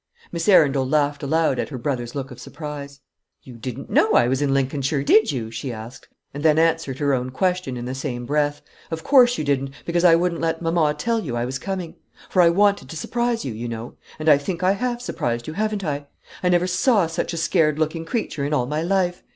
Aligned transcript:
Miss 0.31 0.49
Arundel 0.49 0.87
laughed 0.89 1.21
aloud 1.21 1.59
at 1.59 1.69
her 1.69 1.77
brother's 1.77 2.15
look 2.15 2.31
of 2.31 2.39
surprise. 2.39 3.01
"You 3.43 3.53
didn't 3.55 3.91
know 3.91 4.13
I 4.13 4.27
was 4.27 4.41
in 4.41 4.51
Lincolnshire, 4.51 5.03
did 5.03 5.31
you?" 5.31 5.51
she 5.51 5.71
asked; 5.71 6.07
and 6.33 6.41
then 6.41 6.57
answered 6.57 6.97
her 6.97 7.13
own 7.13 7.29
question 7.29 7.77
in 7.77 7.85
the 7.85 7.93
same 7.93 8.25
breath: 8.25 8.63
"Of 8.89 9.03
course 9.03 9.37
you 9.37 9.43
didn't, 9.43 9.73
because 9.85 10.03
I 10.03 10.15
wouldn't 10.15 10.41
let 10.41 10.59
mamma 10.59 10.95
tell 10.95 11.19
you 11.19 11.37
I 11.37 11.45
was 11.45 11.59
coming; 11.59 11.97
for 12.31 12.41
I 12.41 12.49
wanted 12.49 12.89
to 12.89 12.97
surprise 12.97 13.45
you, 13.45 13.53
you 13.53 13.67
know. 13.69 13.93
And 14.17 14.27
I 14.27 14.39
think 14.39 14.63
I 14.63 14.71
have 14.71 15.03
surprised 15.03 15.45
you, 15.45 15.53
haven't 15.53 15.83
I? 15.85 16.07
I 16.41 16.49
never 16.49 16.65
saw 16.65 17.05
such 17.05 17.31
a 17.31 17.37
scared 17.37 17.77
looking 17.77 18.03
creature 18.03 18.43
in 18.43 18.55
all 18.55 18.65
my 18.65 18.81
life. 18.81 19.21